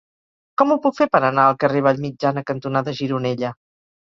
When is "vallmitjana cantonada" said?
1.89-2.97